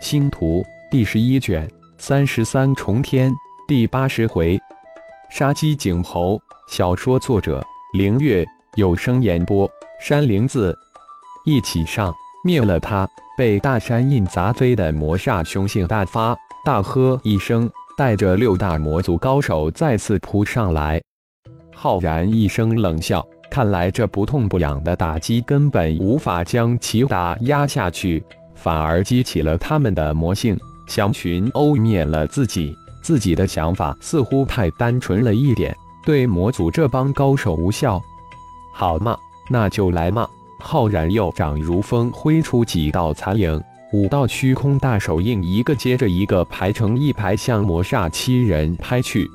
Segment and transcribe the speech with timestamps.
[0.00, 3.32] 星图第十一卷三十三重天
[3.66, 4.58] 第八十回，
[5.28, 6.40] 杀鸡儆猴。
[6.68, 7.64] 小说作者：
[7.94, 9.68] 凌月，有声演播：
[10.00, 10.76] 山灵子。
[11.44, 12.14] 一起上，
[12.44, 13.08] 灭了他！
[13.36, 21.02] 被大山印砸飞的魔煞凶性大发，大喝一声，带着六大魔族高手再次扑上来。
[21.74, 28.24] 浩然一声冷笑，看来这不痛不痒的打击根本无法将其打压下去。
[28.62, 32.76] 反而激起了他们的魔性，想寻欧灭了自己。
[33.00, 35.74] 自己的想法似乎太单纯了一点，
[36.04, 37.98] 对魔族这帮高手无效。
[38.74, 39.16] 好嘛，
[39.48, 40.28] 那就来嘛！
[40.60, 49.26] 浩然右掌如风挥出几道残影，五道虚空大手印一个接着一个排成一排，向魔煞七人拍去。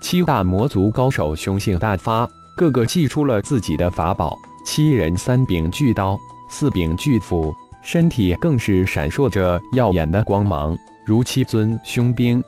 [0.00, 4.36] 七大魔族高手凶性大发，个个祭出了自己的法宝。
[4.64, 6.18] 七人三柄巨刀，
[6.48, 7.54] 四柄巨斧。
[7.86, 12.42] 身体更是闪烁着耀眼的光芒，如七尊凶兵。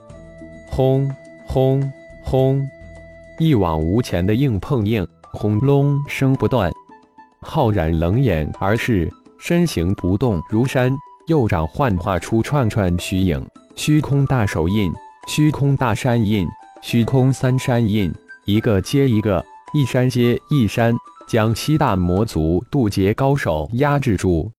[0.68, 1.08] 轰
[1.46, 1.80] 轰
[2.24, 2.68] 轰！
[3.38, 6.72] 一往无前的硬碰硬，轰隆声不断。
[7.40, 10.92] 浩然冷眼而视，身形不动如山，
[11.28, 13.40] 右掌幻化出串串虚影，
[13.76, 14.92] 虚空大手印、
[15.28, 16.48] 虚空大山印、
[16.82, 18.12] 虚空三山印，
[18.44, 20.92] 一个接一个，一山接一山，
[21.28, 24.50] 将七大魔族渡劫高手压制住。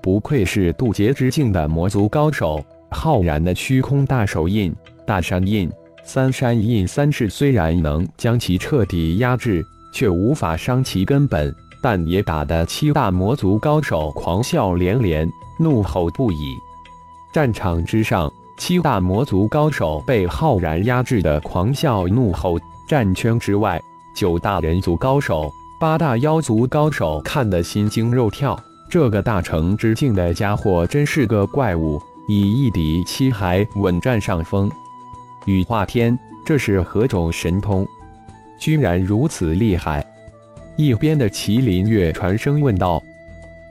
[0.00, 4.74] 不愧是渡劫之境的魔族高手，浩然的虚空大手印、
[5.06, 5.70] 大山印、
[6.04, 16.36] 三山印三式虽然能将其彻底压制，却无法伤其根本，但也打得七大魔族高手狂笑连连，怒吼不已。
[17.32, 22.56] 战场之上，七大魔族高手被浩然压制的狂笑怒吼；
[22.88, 23.80] 战圈之外，
[24.16, 28.58] 九大人族高手、八大妖族高手看得心惊肉跳。
[28.90, 34.70] 这个大成之境的家伙真是个怪物，以一敌七还稳占上风。
[35.44, 37.86] 羽化天，这是何种神通？
[38.58, 40.04] 居然如此厉害！
[40.76, 43.02] 一边的麒麟月传声问道：“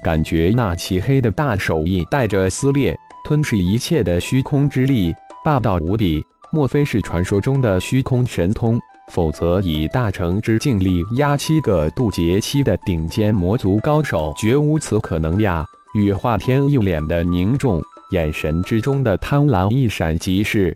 [0.03, 6.23] 感觉那漆黑的大手印带着撕裂、吞噬一切的虚空之力，霸道无比。
[6.51, 8.79] 莫非是传说中的虚空神通？”
[9.11, 15.65] 否则，以大成之境力压七个渡劫期的顶尖魔族高手，绝无此可能呀！
[15.95, 17.81] 羽化天一脸的凝重，
[18.11, 20.75] 眼神之中的贪婪一闪即逝。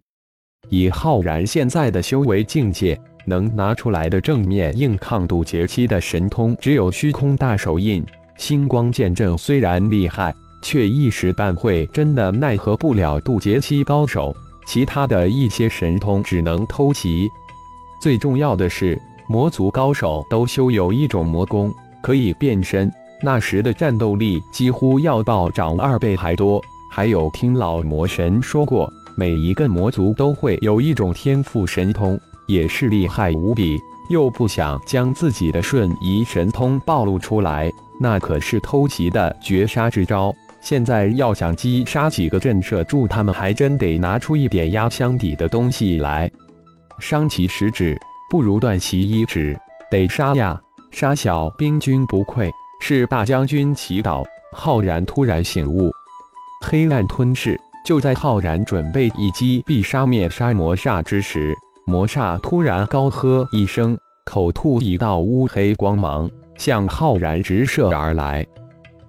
[0.69, 8.03] 以浩然现在的修为境界，能拿出来的正面硬抗渡劫期的神通，只有虚空大手印、
[8.37, 9.37] 星光剑阵。
[9.37, 14.33] 虽然厉害，却一时半会真的奈何不了渡劫期高手。
[14.65, 17.27] 其他的一些神通，只能偷袭。
[18.01, 22.91] 最重要的是，魔族高手都修有一种魔功，可以变身。
[23.21, 26.59] 那时的战斗力几乎要暴涨二倍还多。
[26.89, 33.79] 还有听老魔神说过，每一个魔族都会有一种天赋神通，也是厉害无比。
[34.09, 40.33] 又不想将自己的瞬移神通暴露出来，那可是偷袭的绝杀之招。
[40.59, 46.29] 现在要想击杀几个震慑住他们，还真得拿出一点压箱底的东西来。
[47.01, 49.59] 伤其十指，不如断其一指。
[49.89, 50.57] 得杀呀！
[50.91, 54.23] 杀小兵军不愧是大将军祈祷。
[54.53, 55.89] 浩然突然醒悟，
[56.65, 57.59] 黑暗吞噬。
[57.83, 61.55] 就在浩然准备一击必杀灭杀魔煞之时，
[61.87, 68.45] 魔煞突然高喝一声，口吐一道乌黑光芒，向浩然直射而来。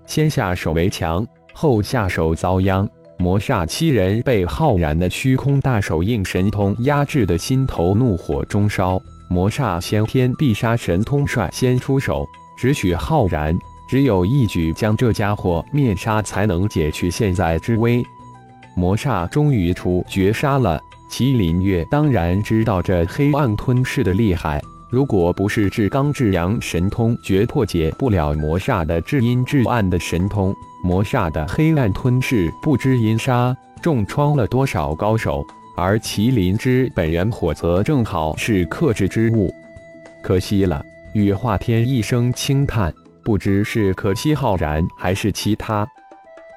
[0.06, 2.88] 先下手为强，后下手遭殃。
[3.18, 9.00] 魔煞七人被浩然的虚空大手印神通压制的心头怒火中烧。
[9.28, 13.56] 魔煞先天必杀神通率先出手，只许浩然
[13.88, 18.02] 只有一举将这家伙灭杀，才能解去现在之危。
[18.74, 20.80] 魔煞终于出绝杀了。
[21.10, 24.62] 麒麟月当然知道这黑暗吞噬的厉害，
[24.92, 30.54] 如果不是至刚至阳神通，绝破解不了魔煞的至阴至暗的神通。
[30.84, 35.43] 魔煞的黑暗吞噬，不知阴杀重创了多少高手，
[35.78, 39.50] 而麒麟之本源火则正好是克制之物。
[40.22, 40.84] 可惜了，
[41.14, 42.93] 羽化天一声轻叹，
[43.25, 45.88] 不知是可惜浩然，还是其他。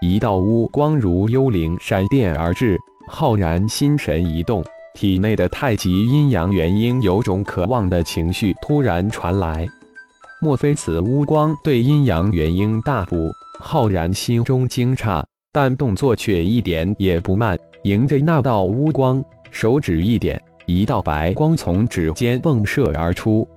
[0.01, 2.77] 一道乌光如幽灵闪电而至，
[3.07, 4.61] 浩然心神一动，
[4.95, 9.67] 体内的太极阴阳元婴有种渴望的情绪突然传来。
[10.41, 13.29] 莫非此乌光对阴阳元婴大补？
[13.59, 17.57] 浩然心中惊诧，但动作却一点也不慢。
[17.83, 23.47] 迎着那道乌光，手指一点，一道白光从指尖迸射而出。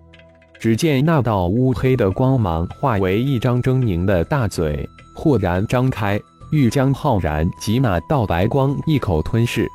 [0.59, 6.21] 只见那道乌黑的光芒化为一张狰狞的大嘴，豁然张开，
[6.51, 9.69] 欲将浩然及那道白光一口吞噬。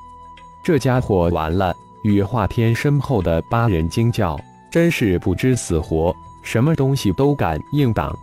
[0.64, 1.76] 这家伙完了！
[2.04, 4.40] 羽化天身后的八人惊叫，
[4.72, 8.18] 真是不知死活，什么东西都敢硬挡。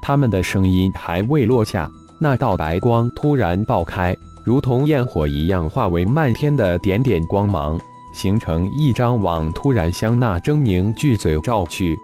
[0.00, 1.86] 他们的声音还未落下，
[2.18, 7.78] 那道白光突然爆开，如同焰火一样，化为漫天的点点光芒，
[8.14, 11.94] 形成一张网，突然向那狰狞巨嘴照去。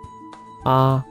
[0.65, 1.03] 啊！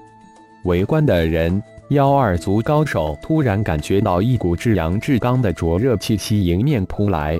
[0.65, 7.39] 围观的人，幺二族高手突然感觉到一股至阳至刚的灼热气息迎面扑来。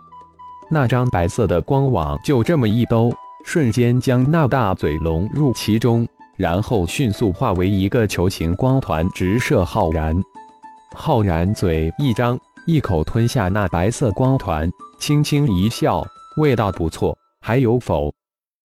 [0.73, 3.13] 那张白色的光网就这么一兜，
[3.43, 6.07] 瞬间将那大嘴龙入其中，
[6.37, 10.15] 然后迅速化为一个球形光团，直射浩然。
[10.95, 16.01] 浩然嘴一张，一口吞下那白色光团，轻轻一笑
[16.39, 18.09] ：“味道不错，还有否？”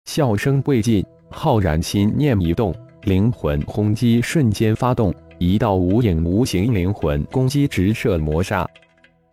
[0.04, 8.66] 笑声未尽，浩然心念一动，灵魂轰击瞬间发动，一道无影无形灵魂攻击直射魔煞。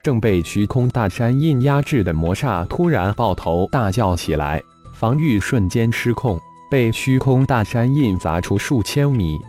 [0.03, 4.61] 正被虚空大山印压制的魔煞突然爆头大叫起来，
[4.91, 6.37] 防御瞬间失控，
[6.69, 9.39] 被虚空大山印砸出数千米。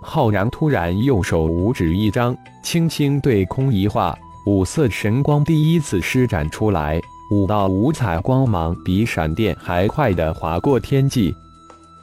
[0.00, 6.98] 浩然突然右手五指一张，轻轻对空一画，五色神光第一次施展出来，
[7.30, 11.34] 五道五彩光芒比闪电还快的划过天际，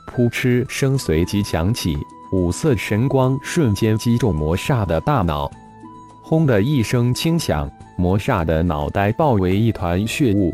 [0.06, 1.98] 噗嗤声随即响起，
[2.32, 5.50] 五色神光瞬间击中魔煞的大脑。
[6.30, 10.54] 轰的一声轻响，魔煞的脑袋爆为一团血雾。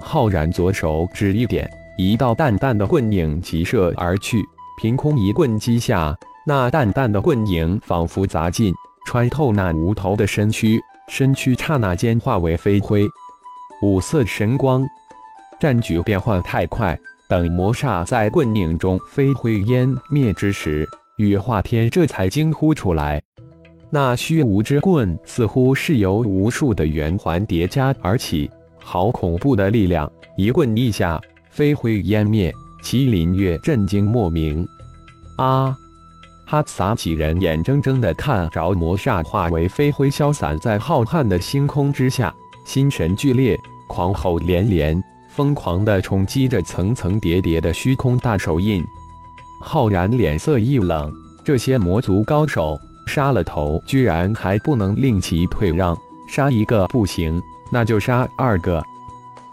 [0.00, 4.42] 浩然左手指一点，一道淡淡的棍影急射而去，
[4.82, 6.12] 凭空一棍击下，
[6.44, 8.74] 那淡淡的棍影仿佛砸进、
[9.06, 13.06] 穿透那无头的身躯，身躯刹那间化为飞灰。
[13.82, 14.84] 五色神光，
[15.60, 16.98] 战局变换太快。
[17.28, 20.84] 等魔煞在棍影中飞灰烟灭之时，
[21.16, 23.22] 羽化天这才惊呼出来。
[23.90, 30.10] 那虚无之棍似乎是由无数的圆环叠加而起，好恐怖的力量！
[30.36, 32.52] 一棍一下，飞灰烟灭。
[32.82, 34.66] 麒麟月震惊莫名。
[35.36, 35.76] 啊！
[36.44, 42.32] 哈萨几人眼睁睁地看着魔煞化为飞灰，消散在浩瀚的星空之下，
[42.64, 48.84] 心神剧烈，狂吼连连，疯狂地冲击着层层叠叠的虚空大手印。
[49.60, 51.12] 浩然脸色一冷，
[51.44, 52.78] 这些魔族高手。
[53.06, 55.96] 杀了头，居然还不能令其退让，
[56.28, 58.84] 杀一个不行，那就杀二个。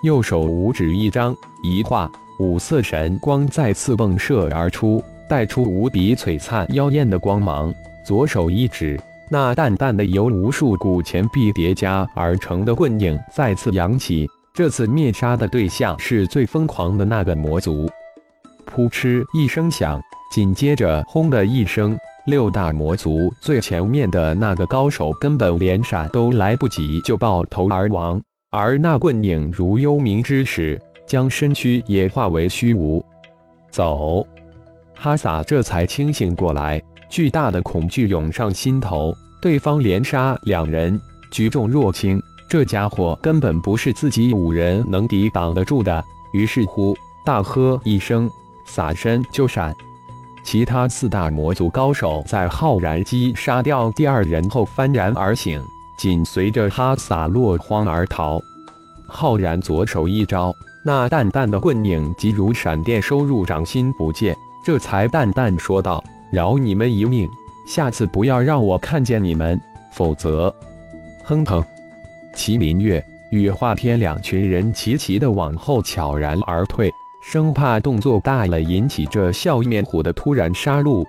[0.01, 1.33] 右手五指一张，
[1.63, 7.73] 一画，五色神光再次迸射而出，带出无比璀璨妖艳的光芒。
[8.05, 14.27] 左手一指，那淡淡的由无数古钱币叠加而成的棍影再次扬起。
[14.53, 17.89] 这次灭杀的对象是最疯狂的那个魔族。
[18.75, 20.01] 噗嗤一声响，
[20.31, 21.97] 紧接着轰的一声。
[22.25, 28.21] 六大魔族最前面的那个高手根本连闪都来不及，就爆头而亡。
[28.49, 33.03] 而那棍影如幽冥之使，将身躯也化为虚无。
[33.69, 34.25] 走，
[34.95, 39.13] 哈萨这才清醒过来，巨大的恐惧涌上心头。
[39.41, 40.97] 对方连杀两人，
[41.29, 46.01] 举重若轻，这家伙根本不是自己五人能抵挡得住的。
[46.33, 48.29] 于是乎，大喝一声，
[48.65, 49.75] 撒身就闪。
[50.43, 55.61] 其他四大魔族高手在浩然击杀掉第二人后幡然而醒，
[55.97, 58.41] 紧随着哈萨落荒而逃。
[59.07, 60.53] 浩然左手一招，
[60.83, 67.29] 那淡淡的棍影即如闪电收入掌心不见，这才淡淡说道：“饶你们一命，
[67.65, 69.59] 下次不要让我看见你们，
[69.91, 70.53] 否则……”
[71.23, 71.63] 哼哼，
[72.35, 76.91] 麒麟月、与化天两群人齐齐的往后悄然而退。
[77.25, 81.05] 生怕动作大了引起这笑面虎的突然杀戮，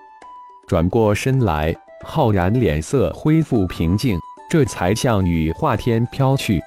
[0.67, 4.17] 转过身来，浩然脸色恢复平静，
[4.49, 6.63] 这才向羽化天飘去。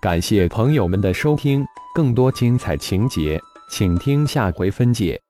[0.00, 3.38] 感谢朋友们的收听，更多精彩情节，
[3.70, 5.20] 请听下回分解。